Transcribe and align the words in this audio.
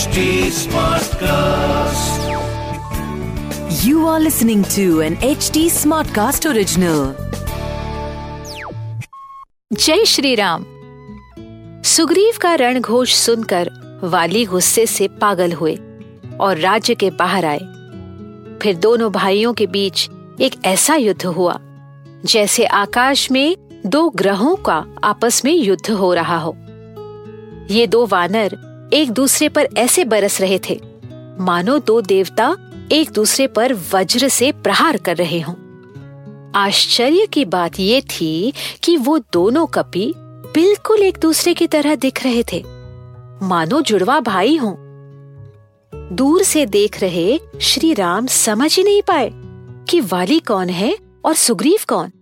HD 0.00 0.20
Smartcast. 0.56 2.20
You 3.84 4.06
are 4.06 4.20
listening 4.20 4.62
to 4.74 5.00
an 5.06 5.16
HD 5.16 5.64
Smartcast 5.78 6.46
original. 6.50 7.00
जय 9.72 10.04
श्री 10.04 10.34
राम 10.34 10.64
सुग्रीव 11.84 12.38
का 12.40 12.54
रणघोष 12.54 13.14
सुनकर 13.14 13.70
वाली 14.04 14.44
गुस्से 14.44 14.86
से 14.86 15.08
पागल 15.08 15.52
हुए 15.52 15.74
और 16.40 16.58
राज्य 16.58 16.94
के 16.94 17.10
बाहर 17.10 17.44
आए 17.44 17.60
फिर 18.62 18.76
दोनों 18.76 19.12
भाइयों 19.12 19.52
के 19.54 19.66
बीच 19.66 20.08
एक 20.40 20.64
ऐसा 20.64 20.94
युद्ध 20.94 21.26
हुआ, 21.26 21.58
जैसे 22.24 22.64
आकाश 22.64 23.30
में 23.30 23.56
दो 23.86 24.08
ग्रहों 24.10 24.56
का 24.56 24.84
आपस 25.04 25.44
में 25.44 25.54
युद्ध 25.54 25.90
हो 25.90 26.14
रहा 26.14 26.38
हो 26.38 26.56
ये 27.70 27.86
दो 27.86 28.06
वानर 28.06 28.69
एक 28.92 29.10
दूसरे 29.10 29.48
पर 29.48 29.68
ऐसे 29.76 30.04
बरस 30.04 30.40
रहे 30.40 30.58
थे। 30.58 30.80
मानो 31.40 31.78
दो 31.78 32.00
देवता 32.00 32.56
एक 32.92 33.10
दूसरे 33.10 33.46
पर 33.46 33.72
वज्र 33.72 34.28
से 34.28 34.52
प्रहार 34.52 34.96
कर 34.96 35.16
रहे 35.16 35.40
हों। 35.40 35.54
आश्चर्य 36.54 37.26
की 37.26 37.44
बात 37.44 37.80
ये 37.80 38.00
थी 38.00 38.52
कि 38.82 38.96
वो 38.96 39.18
दोनों 39.18 39.66
कपि 39.66 40.12
बिल्कुल 40.54 41.02
एक 41.02 41.18
दूसरे 41.18 41.54
की 41.54 41.66
तरह 41.66 41.94
दिख 41.94 42.24
रहे 42.24 42.42
थे। 42.52 42.64
मानो 43.42 43.80
जुड़वा 43.80 44.20
भाई 44.20 44.56
हों। 44.56 44.74
दूर 46.16 46.42
से 46.42 46.66
देख 46.66 47.00
रहे 47.00 47.40
श्री 47.60 47.94
राम 47.94 48.26
समझ 48.26 48.76
ही 48.76 48.82
नहीं 48.82 49.02
पाए 49.02 49.30
कि 49.90 50.00
वाली 50.00 50.38
कौन 50.38 50.68
है 50.68 50.98
और 51.24 51.34
सुग्रीव 51.34 51.78
कौन। 51.88 52.12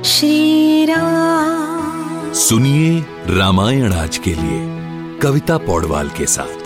श्री 0.04 0.86
राम। 0.86 2.34
सुनिए 2.34 3.00
रामायण 3.38 3.94
आज 3.94 4.18
के 4.18 4.34
लिए 4.34 4.62
कविता 5.20 5.58
पौडवाल 5.58 6.10
के 6.10 6.26
साथ। 6.26 6.66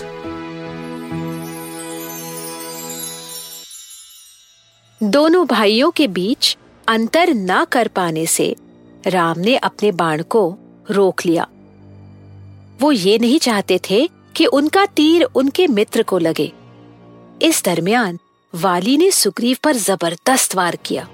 दोनों 5.03 5.47
भाइयों 5.47 5.91
के 5.91 6.07
बीच 6.07 6.57
अंतर 6.87 7.33
ना 7.33 7.65
कर 7.65 7.87
पाने 7.87 8.25
से 8.25 8.55
राम 9.07 9.39
ने 9.39 9.57
अपने 9.57 9.91
बाण 9.91 10.23
को 10.23 10.57
रोक 10.91 11.25
लिया। 11.25 11.47
वो 12.81 12.91
ये 12.91 13.19
नहीं 13.19 13.39
चाहते 13.39 13.79
थे 13.89 14.09
कि 14.35 14.45
उनका 14.45 14.85
तीर 14.85 15.23
उनके 15.23 15.67
मित्र 15.67 16.03
को 16.03 16.17
लगे। 16.17 16.51
इस 17.41 17.63
दरमियान 17.65 18.19
वाली 18.53 18.97
ने 18.97 19.09
सुग्रीव 19.11 19.57
पर 19.63 19.75
ज़बरदस्त 19.75 20.55
वार 20.55 20.75
किया। 20.75 21.07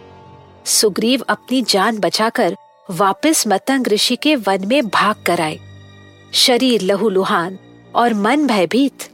सुग्रीव 0.66 1.24
अपनी 1.30 1.62
जान 1.62 1.98
बचाकर 1.98 2.56
वापस 2.90 3.44
मतंग 3.48 3.88
ऋषि 3.88 4.16
के 4.16 4.36
वन 4.36 4.68
में 4.68 4.88
भाग 4.88 5.24
कर 5.26 5.42
आए। 5.42 5.60
शरीर 6.34 6.82
लहूलुहान 6.82 7.58
और 7.96 8.14
मन 8.14 8.48
भयभीत। 8.48 9.08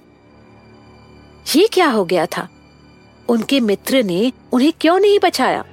ये 1.56 1.68
क्या 1.68 1.90
हो 1.90 2.06
गया 2.06 2.26
था? 2.26 2.48
उनके 3.30 3.60
मित्र 3.60 4.04
ने 4.04 4.32
उन्हें 4.52 4.72
क्यों 4.82 5.00
नहीं 5.00 5.20
बचाया? 5.24 5.64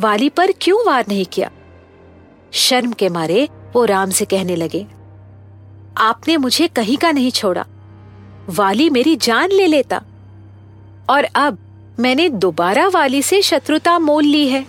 वाली 0.00 0.28
पर 0.28 0.52
क्यों 0.60 0.84
वार 0.86 1.04
नहीं 1.08 1.24
किया? 1.24 1.50
शर्म 2.52 2.92
के 2.92 3.08
मारे 3.08 3.48
वो 3.74 3.84
राम 3.84 4.10
से 4.10 4.24
कहने 4.24 4.56
लगे, 4.56 4.86
आपने 5.98 6.36
मुझे 6.36 6.68
कहीं 6.68 6.96
का 6.96 7.10
नहीं 7.12 7.30
छोड़ा। 7.30 7.66
वाली 8.48 8.90
मेरी 8.90 9.16
जान 9.16 9.50
ले 9.50 9.66
लेता। 9.66 10.02
और 11.10 11.24
अब 11.24 11.58
मैंने 12.00 12.28
दोबारा 12.28 12.86
वाली 12.88 13.22
से 13.22 13.40
शत्रुता 13.42 13.98
मोल 13.98 14.24
ली 14.24 14.48
है। 14.48 14.64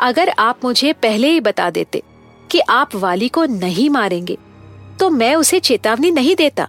अगर 0.00 0.28
आप 0.38 0.64
मुझे 0.64 0.92
पहले 0.92 1.28
ही 1.28 1.40
बता 1.40 1.70
देते 1.70 2.02
कि 2.50 2.60
आप 2.60 2.94
वाली 2.94 3.28
को 3.28 3.44
नहीं 3.44 3.88
मारेंगे 3.90 4.36
तो 5.00 5.10
मैं 5.10 5.34
उसे 5.34 5.60
चेतावनी 5.60 6.10
नहीं 6.10 6.36
देता। 6.36 6.68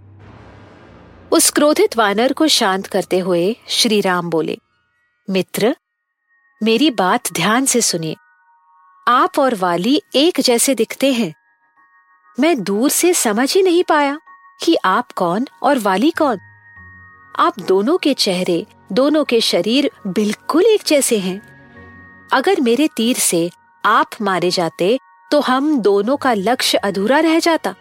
उस 1.32 1.50
क्रोधित 1.50 1.98
वानर 1.98 2.34
को 2.34 2.48
शांत 2.48 2.88
करते 2.88 3.20
हुए 3.20 3.56
श्री 3.70 4.02
राम 4.02 4.30
बोले, 4.30 4.58
मित्र, 5.30 5.76
मेरी 6.62 6.90
बात 6.92 7.32
ध्यान 7.34 7.66
से 7.66 7.82
सुनिए। 7.82 8.16
आप 9.08 9.40
और 9.40 9.56
वाली 9.56 10.02
एक 10.16 10.40
जैसे 10.40 10.76
दिखते 10.76 11.12
हैं। 11.14 11.34
मैं 12.40 12.64
दूर 12.64 12.90
से 12.90 13.14
समझ 13.14 13.54
ही 13.54 13.62
नहीं 13.64 13.84
पाया 13.84 14.20
कि 14.64 14.76
आप 14.86 15.12
कौन 15.12 15.48
और 15.64 15.80
वाली 15.80 16.12
कौन। 16.12 16.38
आप 17.36 17.60
दोनों 17.60 17.98
के 17.98 18.14
चेहरे, 18.14 18.66
दोनों 18.92 19.24
के 19.24 19.40
शरीर 19.42 19.90
बिल्कुल 20.08 20.66
एक 20.66 20.82
जैसे 20.88 21.18
हैं। 21.18 21.42
अगर 22.34 22.62
मेरे 22.62 22.88
तीर 22.88 23.18
से 23.18 23.50
आप 23.84 24.10
मारे 24.22 24.50
जाते 24.50 24.98
तो 25.32 25.40
हम 25.40 25.78
दोनों 25.80 26.18
का 26.18 26.34
लक्ष्य 26.34 26.78
अधूरा 26.78 27.20
रह 27.20 27.40
जाता 27.40 27.74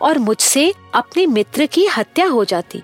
और 0.00 0.18
मुझसे 0.18 0.72
अपने 0.94 1.26
मित्र 1.26 1.66
की 1.66 1.86
हत्या 1.86 2.26
हो 2.26 2.44
जाती। 2.44 2.82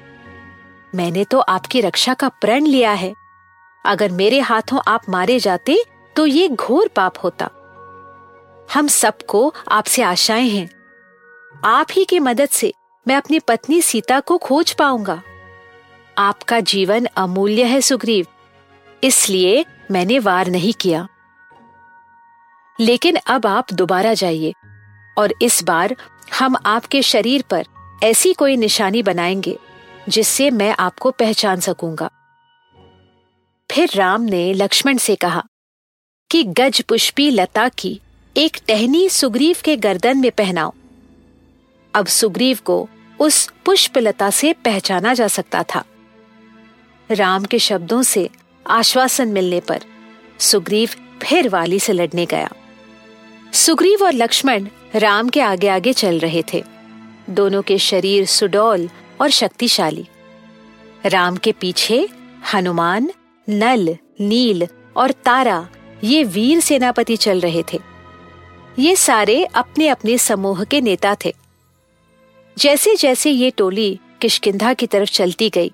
मैंने 0.95 1.25
तो 1.25 1.39
आपकी 1.39 1.81
रक्षा 1.81 2.15
का 2.15 2.29
प्रण 2.29 2.67
लिया 2.67 2.93
है। 2.93 3.15
अगर 3.85 4.13
मेरे 4.13 4.41
हाथों 4.41 4.81
आप 4.89 5.09
मारे 5.09 5.39
जाते 5.39 5.79
तो 6.17 6.27
ये 6.27 6.49
घोर 6.49 6.89
पाप 6.89 7.15
होता। 7.25 7.49
हम 8.75 8.89
सबको 8.89 9.53
आपसे 9.69 10.03
आशाएँ 10.03 10.49
हैं। 10.49 10.69
आप 11.65 11.87
ही 11.93 12.05
की 12.05 12.19
मदद 12.19 12.49
से 12.49 12.73
मैं 13.07 13.17
अपनी 13.17 13.39
पत्नी 13.39 13.81
सीता 13.83 14.21
को 14.21 14.39
खोज 14.39 14.73
पाऊँगा। 14.73 15.23
आपका 16.19 16.60
जीवन 16.60 17.04
अमूल्य 17.04 17.65
है, 17.65 17.81
सुग्रीव। 17.81 18.26
इसलिए 19.04 19.65
मैंने 19.91 20.19
वार 20.19 20.47
नहीं 20.47 20.72
किया। 20.72 21.09
लेकिन 22.81 23.16
अब 23.16 23.47
आप 23.47 23.72
दोबारा 23.72 24.15
जाइए, 24.15 24.54
और 25.19 25.34
इस 25.43 25.65
बार 25.65 25.97
हम 26.38 26.56
आपके 26.66 27.03
शरीर 27.03 27.44
पर 27.50 27.65
ऐसी 28.03 28.32
कोई 28.32 28.56
निशानी 28.56 29.03
बनाएँगे, 29.03 29.59
जिससे 30.09 30.50
मैं 30.50 30.76
आपको 30.78 31.10
पहचान 31.10 31.60
सकूँगा। 31.60 32.10
फिर 33.71 33.91
राम 33.94 34.22
ने 34.22 34.54
लक्ष्मण 34.54 34.97
से 34.97 35.16
कहा 35.16 35.44
कि 36.31 36.44
गज 36.44 36.82
पुष्पी 36.82 37.31
लता 37.31 37.69
की 37.69 38.00
एक 38.37 38.56
टहनी 38.69 39.09
सुग्रीव 39.09 39.56
के 39.65 39.77
गर्दन 39.77 40.19
में 40.19 40.31
पहनाओ। 40.31 40.72
अब 41.94 42.06
सुग्रीव 42.06 42.59
को 42.65 42.88
उस 43.21 43.53
पुष्पलता 43.65 44.31
से 44.31 44.53
पहचाना 44.53 45.15
जा 45.15 45.28
सकता 45.28 45.65
था। 45.75 45.84
राम 47.10 47.44
के 47.44 47.59
शब्दों 47.59 48.03
से 48.03 48.31
आश्वासन 48.66 49.28
मिलने 49.28 49.60
पर 49.60 49.81
सुग्रीव 50.38 50.91
फिर 51.22 51.48
वाली 51.48 51.81
से 51.81 51.93
लड़ने 51.93 52.26
गया। 52.26 52.50
सुग्रीव 53.53 54.04
और 54.04 54.12
लक्ष्मण 54.12 54.69
राम 54.94 55.28
के 55.28 55.41
आगे 55.41 55.69
आगे 55.69 55.93
चल 55.93 56.19
रहे 56.19 56.43
थे। 56.53 56.65
दोनों 57.31 57.62
के 57.62 57.78
शरीर 57.78 58.26
सुडौल 58.26 58.88
और 59.21 59.31
शक्तिशाली। 59.31 60.06
राम 61.06 61.37
के 61.37 61.53
पीछे 61.53 62.09
हनुमान, 62.54 63.10
नल, 63.48 63.97
नील 64.21 64.66
और 64.97 65.10
तारा, 65.10 65.69
ये 66.04 66.25
वीर 66.25 66.60
सेनापति 66.60 67.16
चल 67.16 67.41
रहे 67.41 67.62
थे। 67.72 67.78
ये 68.78 68.97
सारे 68.97 69.44
अपने 69.44 69.88
अपने 69.88 70.19
समूह 70.19 70.65
के 70.65 70.81
नेता 70.81 71.16
थे। 71.25 71.34
जैसे 72.59 72.94
जैसे 72.94 73.31
ये 73.31 73.50
टोली 73.50 73.98
किशकिंधा 74.21 74.75
की 74.75 74.87
तरफ़ 74.87 75.10
चलती 75.10 75.50
गई 75.50 75.72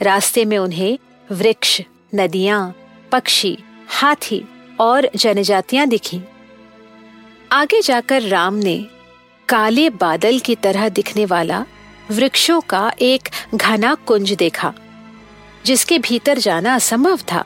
रास्ते 0.00 0.44
में 0.44 0.58
उन्हें 0.58 0.98
वृक्ष, 1.32 1.80
नदियाँ, 2.14 2.74
पक्षी, 3.12 3.56
हाथी 3.88 4.42
और 4.80 5.08
जनजातियाँ 5.16 5.86
दिखी। 5.86 6.20
आगे 7.52 7.80
जाकर 7.80 8.22
राम 8.22 8.54
ने 8.54 8.76
काले 9.48 9.90
बादल 9.90 10.38
की 10.38 10.54
तरह 10.54 10.88
दिखने 10.88 11.24
वाला 11.24 11.64
वृक्षों 12.10 12.60
का 12.60 12.92
एक 13.00 13.28
घना 13.54 13.94
कुंज 13.94 14.32
देखा, 14.32 14.72
जिसके 15.66 15.98
भीतर 15.98 16.38
जाना 16.38 16.74
असंभव 16.74 17.18
था। 17.32 17.44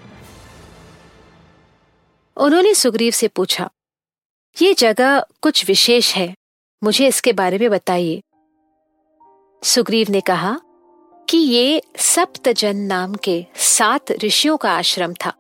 उन्होंने 2.37 2.75
सुग्रीव 2.75 3.13
से 3.13 3.29
पूछा, 3.29 3.71
ये 4.57 4.75
जगह 4.75 5.21
कुछ 5.43 5.67
विशेष 5.69 6.15
है, 6.15 6.35
मुझे 6.83 7.07
इसके 7.09 7.33
बारे 7.33 7.59
में 7.59 7.71
बताइए? 7.71 8.21
सुग्रीव 9.63 10.07
ने 10.11 10.21
कहा 10.21 10.61
कि 11.31 11.39
ये 11.39 11.83
सप्तजन 11.97 12.77
नाम 12.77 13.15
के 13.15 13.47
सात 13.57 14.13
ऋषियों 14.13 14.57
का 14.57 14.71
आश्रम 14.73 15.15
था। 15.15 15.33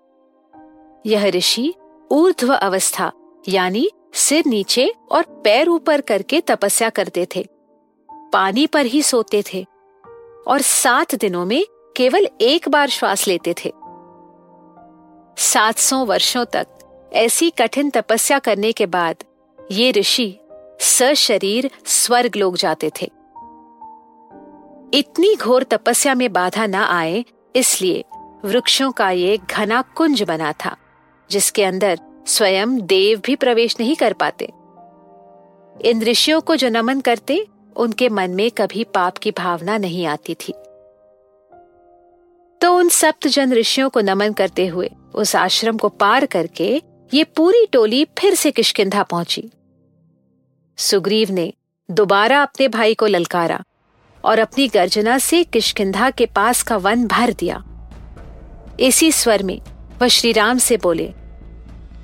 यह 1.06 1.26
ऋषि 1.26 1.74
ऊर्ध्व 2.10 2.54
अवस्था, 2.54 3.12
यानी 3.48 3.90
सिर 4.14 4.44
नीचे 4.46 4.94
और 5.10 5.22
पैर 5.44 5.68
ऊपर 5.68 6.00
करके 6.00 6.40
तपस्या 6.40 6.90
करते 6.90 7.26
थे। 7.36 7.46
पानी 8.32 8.66
पर 8.66 8.86
ही 8.86 9.02
सोते 9.02 9.42
थे 9.54 9.66
और 10.46 10.60
सात 10.60 11.14
दिनों 11.14 11.46
में 11.46 11.66
केवल 11.96 12.28
एक 12.40 12.68
बार 12.68 12.88
श्वास 12.88 13.28
लेते 13.28 13.54
थे। 13.64 13.72
सात 15.38 15.78
सौ 15.78 16.04
वर्षों 16.04 16.44
तक 16.44 16.66
ऐसी 17.12 17.50
कठिन 17.50 17.90
तपस्या 17.90 18.38
करने 18.38 18.72
के 18.72 18.86
बाद 18.86 19.16
ये 19.70 19.90
ऋषि 19.90 20.38
सशरीर 20.80 21.70
स्वर्ग 21.86 22.36
लोग 22.36 22.56
जाते 22.56 22.90
थे। 23.02 23.19
इतनी 24.94 25.34
घोर 25.36 25.62
तपस्या 25.62 26.14
में 26.14 26.32
बाधा 26.32 26.66
न 26.66 26.74
आए, 26.74 27.24
इसलिए 27.56 28.04
वृक्षों 28.44 28.92
का 28.92 29.10
ये 29.10 29.38
घना 29.50 29.82
कुंज 29.82 30.22
बना 30.22 30.52
था, 30.52 30.76
जिसके 31.30 31.64
अंदर 31.64 31.98
स्वयं 32.26 32.80
देव 32.80 33.20
भी 33.24 33.36
प्रवेश 33.36 33.76
नहीं 33.80 33.96
कर 33.96 34.12
पाते। 34.12 34.44
इन 35.90 36.02
ऋषियों 36.02 36.40
को 36.40 36.56
जो 36.56 36.68
नमन 36.68 37.00
करते, 37.00 37.46
उनके 37.76 38.08
मन 38.08 38.30
में 38.30 38.50
कभी 38.50 38.84
पाप 38.84 39.18
की 39.18 39.30
भावना 39.30 39.78
नहीं 39.78 40.06
आती 40.06 40.34
थी। 40.34 40.52
तो 42.60 42.74
उन 42.74 42.88
सप्त 42.88 43.28
जन 43.28 43.52
ऋषियों 43.52 43.90
को 43.90 44.00
नमन 44.00 44.32
करते 44.32 44.66
हुए 44.66 44.90
उस 45.14 45.36
आश्रम 45.36 45.76
को 45.76 45.88
पार 45.88 46.26
करके 46.26 46.82
ये 47.14 47.24
पूरी 47.24 47.66
टोली 47.66 48.04
फिर 48.18 48.34
से 48.34 48.50
किशकिंधा 48.50 49.02
पहुँची। 49.02 49.50
सुग्रीव 50.78 51.30
ने 51.30 51.52
दोबारा 51.90 52.42
अपने 52.42 52.68
भाई 52.68 52.94
को 52.94 53.06
ललकारा। 53.06 53.62
और 54.24 54.38
अपनी 54.38 54.66
गर्जना 54.68 55.16
से 55.18 55.42
किशकिंधा 55.44 56.10
के 56.10 56.26
पास 56.26 56.62
का 56.62 56.76
वन 56.76 57.06
भर 57.06 57.32
दिया। 57.32 57.62
इसी 58.80 59.10
स्वर 59.12 59.42
में 59.42 59.60
वह 60.00 60.08
श्री 60.08 60.32
राम 60.32 60.58
से 60.58 60.76
बोले, 60.76 61.06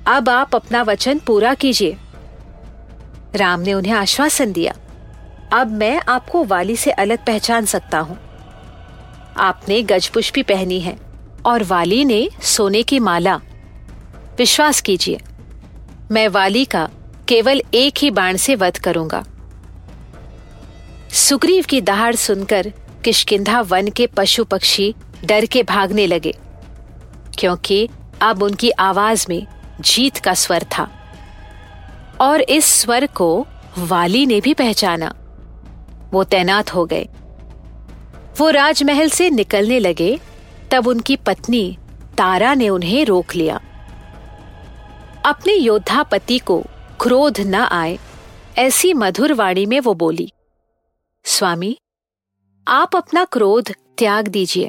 अब 0.07 0.29
आप 0.29 0.55
अपना 0.55 0.81
वचन 0.81 1.19
पूरा 1.19 1.53
कीजिए। 1.53 1.97
राम 3.35 3.59
ने 3.59 3.73
उन्हें 3.73 3.93
आश्वासन 3.93 4.51
दिया, 4.51 4.73
अब 5.53 5.71
मैं 5.71 5.99
आपको 6.09 6.43
वाली 6.43 6.75
से 6.75 6.91
अलग 6.91 7.25
पहचान 7.25 7.65
सकता 7.65 7.99
हूँ। 7.99 8.17
आपने 9.37 9.81
गजपुष्पी 9.83 10.43
पहनी 10.43 10.79
है 10.79 10.97
और 11.45 11.63
वाली 11.63 12.03
ने 12.05 12.27
सोने 12.45 12.83
की 12.83 12.99
माला। 12.99 13.35
विश्वास 14.37 14.81
कीजिए, 14.81 15.19
मैं 16.11 16.27
वाली 16.27 16.65
का 16.65 16.87
केवल 17.27 17.61
एक 17.73 17.97
ही 17.97 18.11
बाण 18.11 18.37
से 18.37 18.55
वध 18.55 18.77
करूँगा। 18.77 19.23
सुग्रीव 21.17 21.65
की 21.69 21.79
दहाड़ 21.81 22.15
सुनकर 22.15 22.67
किशकिंधा 23.05 23.61
वन 23.61 23.87
के 23.87 24.05
पशु 24.07 24.43
पक्षी 24.43 24.93
डर 25.25 25.45
के 25.45 25.63
भागने 25.63 26.05
लगे, 26.07 26.33
क्योंकि 27.39 27.89
अब 28.21 28.43
उनकी 28.43 28.69
आवाज़ 28.69 29.25
में 29.29 29.47
जीत 29.81 30.17
का 30.17 30.33
स्वर 30.33 30.63
था। 30.77 30.87
और 32.21 32.41
इस 32.41 32.65
स्वर 32.65 33.05
को 33.07 33.47
वाली 33.79 34.25
ने 34.25 34.39
भी 34.41 34.53
पहचाना। 34.53 35.13
वो 36.13 36.23
तैनात 36.23 36.73
हो 36.75 36.85
गए। 36.85 37.07
वो 38.37 38.49
राजमहल 38.49 39.09
से 39.09 39.29
निकलने 39.29 39.79
लगे, 39.79 40.19
तब 40.71 40.87
उनकी 40.87 41.15
पत्नी 41.15 41.77
तारा 42.17 42.53
ने 42.53 42.69
उन्हें 42.69 43.05
रोक 43.05 43.35
लिया। 43.35 43.59
अपने 45.25 45.53
योद्धा 45.53 46.03
पति 46.03 46.39
को 46.39 46.63
क्रोध 47.01 47.39
न 47.39 47.55
आए, 47.55 47.99
ऐसी 48.57 48.93
मधुर 48.93 49.33
वाणी 49.33 49.65
में 49.65 49.79
वो 49.79 49.93
बोली 49.93 50.31
स्वामी, 51.29 51.77
आप 52.67 52.95
अपना 52.95 53.25
क्रोध 53.25 53.71
त्याग 53.97 54.27
दीजिए। 54.27 54.67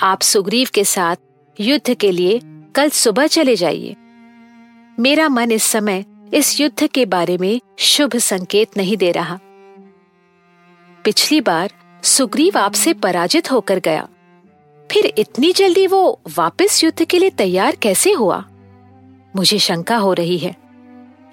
आप 0.00 0.18
सुग्रीव 0.22 0.68
के 0.74 0.84
साथ 0.84 1.16
युद्ध 1.60 1.94
के 1.94 2.12
लिए 2.12 2.40
कल 2.44 2.88
सुबह 2.88 3.26
चले 3.26 3.56
जाइए। 3.56 3.96
मेरा 4.98 5.28
मन 5.28 5.50
इस 5.50 5.62
समय 5.62 6.04
इस 6.34 6.60
युद्ध 6.60 6.86
के 6.86 7.06
बारे 7.06 7.38
में 7.38 7.60
शुभ 7.78 8.16
संकेत 8.16 8.76
नहीं 8.76 8.96
दे 8.96 9.12
रहा। 9.12 9.38
पिछली 11.04 11.40
बार 11.40 11.72
सुग्रीव 12.04 12.58
आपसे 12.58 12.92
पराजित 12.92 13.52
होकर 13.52 13.78
गया। 13.78 14.08
फिर 14.92 15.14
इतनी 15.18 15.52
जल्दी 15.52 15.86
वो 15.86 16.20
वापस 16.36 16.84
युद्ध 16.84 17.04
के 17.04 17.18
लिए 17.18 17.30
तैयार 17.30 17.76
कैसे 17.76 18.12
हुआ? 18.12 18.44
मुझे 19.36 19.58
शंका 19.58 19.96
हो 19.96 20.12
रही 20.12 20.38
है। 20.38 20.56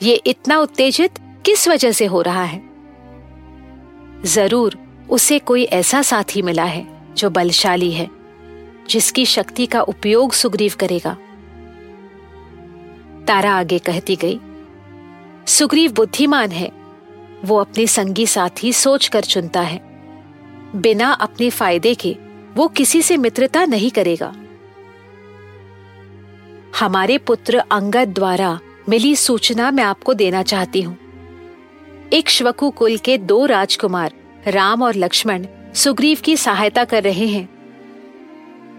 ये 0.04 0.16
इतना 0.16 0.60
उत्तेजित 0.60 1.14
किस 1.46 1.68
वजह 1.68 1.92
से 1.92 2.06
हो 2.06 2.22
रहा 2.22 2.44
है? 2.44 2.69
ज़रूर 4.26 4.78
उसे 5.10 5.40
कोई 5.40 5.64
ऐसा 5.64 6.02
साथी 6.02 6.42
मिला 6.42 6.64
है 6.64 6.88
जो 7.18 7.30
बलशाली 7.30 7.92
है, 7.92 8.10
जिसकी 8.90 9.26
शक्ति 9.26 9.66
का 9.66 9.82
उपयोग 9.82 10.34
सुग्रीव 10.34 10.74
करेगा। 10.80 11.14
तारा 13.28 13.54
आगे 13.54 13.80
कहती 13.80 14.16
गई, 14.16 14.40
सुग्रीव 15.48 15.92
बुद्धिमान 15.92 16.52
है, 16.52 16.72
वो 17.46 17.58
अपने 17.58 17.88
संगी 17.88 18.28
साथी 18.28 18.74
सोच 18.74 19.08
कर 19.08 19.24
चुनता 19.24 19.62
है। 19.62 19.82
बिना 20.76 21.12
अपने 21.12 21.50
फ़ायदे 21.50 21.94
के 21.96 22.16
वो 22.56 22.68
किसी 22.68 23.02
से 23.02 23.18
मित्रता 23.18 23.66
नहीं 23.66 23.92
करेगा। 23.92 24.34
हमारे 26.80 27.18
पुत्र 27.18 27.64
अंगद 27.72 28.14
द्वारा 28.14 28.60
मिली 28.90 29.16
सूचना 29.16 29.72
मैं 29.72 29.84
आपको 29.84 30.14
देना 30.14 30.44
चाहती 30.44 30.82
हूँ। 30.82 30.98
एक 32.14 32.30
श्वकु 32.30 32.70
कुल 32.70 32.98
के 32.98 33.18
दो 33.18 33.46
राजकुमार, 33.46 34.14
राम 34.48 34.84
और 34.84 34.96
लक्ष्मण, 34.96 35.46
सुग्रीव 35.76 36.18
की 36.26 36.38
सहायता 36.38 36.84
कर 36.84 37.04
रहे 37.04 37.28
हैं। 37.28 37.50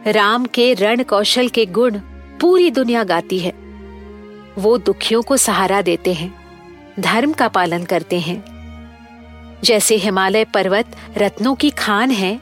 राम 0.06 0.44
के 0.44 0.75
रण 0.75 1.03
कौशल 1.03 1.49
के 1.49 1.67
गुण 1.67 1.99
पूरी 2.41 2.71
दुनिया 2.71 3.05
गाती 3.05 3.38
है। 3.38 3.53
वो 4.59 4.79
दुखियों 4.79 5.23
को 5.23 5.37
सहारा 5.37 5.82
देते 5.82 6.12
हैं, 6.12 6.35
धर्म 7.00 7.32
का 7.32 7.49
पालन 7.49 7.85
करते 7.85 8.21
हैं। 8.21 8.44
जैसे 9.65 9.97
हिमालय 9.97 10.44
पर्वत 10.44 10.97
रत्नों 11.17 11.55
की 11.55 11.71
खान 11.71 12.11
है 12.11 12.41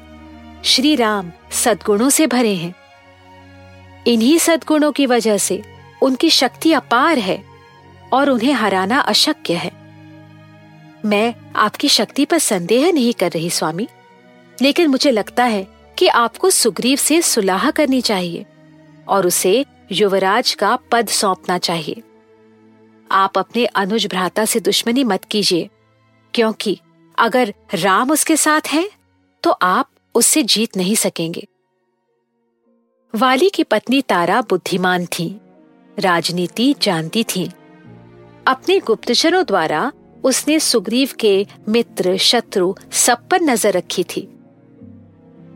श्री 0.65 0.97
राम 0.97 1.33
सद्गुणों 1.51 2.11
से 2.11 2.27
भरे 2.27 2.55
हैं। 2.55 2.75
इन्हीं 4.07 4.39
सद्गुणों 4.39 4.93
की 4.93 5.07
वजह 5.07 5.39
से 5.39 5.63
उनकी 6.03 6.31
शक्ति 6.31 6.73
अपार 6.73 7.19
है 7.19 7.45
और 8.13 8.31
उन्हें 8.31 8.53
हराना 8.53 9.01
अशक्य 9.01 9.55
है। 9.55 9.78
मैं 11.05 11.35
आपकी 11.57 11.89
शक्ति 11.89 12.25
पर 12.25 12.39
संदेह 12.39 12.93
नहीं 12.93 13.15
कर 13.15 13.31
रही 13.31 13.51
स्वामी। 13.51 13.89
लेकिन 14.63 14.87
मुझे 14.87 15.11
लगता 15.11 15.45
है 15.45 15.67
कि 15.99 16.09
आपको 16.09 16.51
सुग्रीव 16.51 16.97
से 16.97 17.23
सुलाह 17.23 17.71
करनी 17.71 18.01
चाहिए 18.01 18.47
और 19.09 19.27
उसे 19.27 19.65
युवराज 19.93 20.55
का 20.55 20.79
पद 20.93 21.09
सौंपना 21.09 21.59
चाहिए। 21.59 22.03
आप 23.11 23.39
अपने 23.39 23.67
अनुज 23.67 24.07
भ्राता 24.07 24.45
से 24.45 24.61
दुश्मनी 24.61 25.05
मत 25.05 25.25
कीजिए 25.25 25.71
क्योंकि 26.35 26.81
अगर 27.19 27.55
राम 27.75 28.11
उसके 28.11 28.37
साथ 28.37 28.61
हैं, 28.69 28.91
तो 29.43 29.51
आप 29.51 29.91
उससे 30.15 30.43
जीत 30.43 30.77
नहीं 30.77 30.95
सकेंगे। 30.95 31.47
वाली 33.15 33.51
की 33.51 33.65
पत्नी 33.65 34.03
तारा 34.03 34.41
बुद्धिमान 34.41 35.07
थी 35.07 35.41
राजनीति 35.99 36.75
जानती 36.83 37.25
थी। 37.25 37.51
अपने 38.47 38.79
गुप्तचरों 38.79 39.45
द्वारा 39.47 39.93
उसने 40.29 40.61
सुग्रीव 40.61 41.11
के 41.21 41.47
मित्र, 41.69 42.17
शत्रु 42.17 42.75
सब 42.93 43.29
पर 43.29 43.41
नज़र 43.41 43.73
रखी 43.73 44.05
थी। 44.05 44.21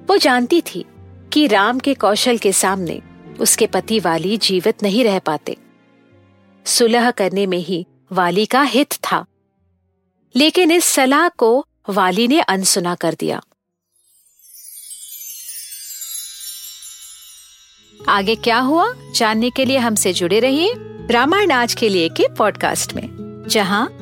वो 0.08 0.16
जानती 0.16 0.60
थी 0.60 0.84
कि 1.32 1.46
राम 1.46 1.78
के 1.78 1.94
कौशल 1.94 2.38
के 2.38 2.52
सामने 2.52 3.02
उसके 3.40 3.66
पति 3.66 4.00
वाली 4.00 4.36
जीवित 4.36 4.82
नहीं 4.82 5.04
रह 5.04 5.18
पाते। 5.18 5.56
सुलह 6.66 7.10
करने 7.10 7.46
में 7.46 7.58
ही 7.58 7.86
वाली 8.12 8.46
का 8.46 8.62
हित 8.62 8.92
था। 8.92 9.24
लेकिन 10.36 10.70
इस 10.70 10.84
सलाह 10.84 11.28
को 11.28 11.66
वाली 11.88 12.28
ने 12.28 12.40
अनसुना 12.40 12.94
कर 12.94 13.14
दिया। 13.14 13.42
आगे 18.08 18.34
क्या 18.34 18.58
हुआ? 18.58 18.92
जानने 19.14 19.50
के 19.50 19.64
लिए 19.64 19.78
हमसे 19.78 20.12
जुड़े 20.12 20.40
रहिए 20.40 20.74
रामायण 21.10 21.50
आज 21.50 21.74
के 21.74 21.88
लिए 21.88 22.08
के 22.08 22.34
पॉडकास्ट 22.34 22.92
में, 22.92 23.08
जहाँ 23.48 24.01